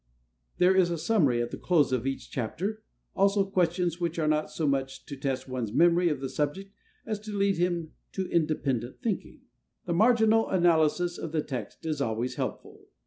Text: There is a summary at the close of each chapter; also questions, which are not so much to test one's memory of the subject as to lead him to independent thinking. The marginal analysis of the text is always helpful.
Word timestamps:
There 0.57 0.75
is 0.75 0.89
a 0.89 0.97
summary 0.97 1.43
at 1.43 1.51
the 1.51 1.59
close 1.59 1.91
of 1.91 2.07
each 2.07 2.31
chapter; 2.31 2.81
also 3.15 3.45
questions, 3.47 3.99
which 4.01 4.17
are 4.17 4.27
not 4.27 4.49
so 4.49 4.65
much 4.67 5.05
to 5.05 5.15
test 5.15 5.47
one's 5.47 5.71
memory 5.71 6.09
of 6.09 6.21
the 6.21 6.27
subject 6.31 6.73
as 7.05 7.19
to 7.19 7.31
lead 7.37 7.57
him 7.59 7.91
to 8.13 8.25
independent 8.27 9.03
thinking. 9.03 9.41
The 9.85 9.93
marginal 9.93 10.49
analysis 10.49 11.19
of 11.19 11.33
the 11.33 11.43
text 11.43 11.85
is 11.85 12.01
always 12.01 12.33
helpful. 12.33 12.87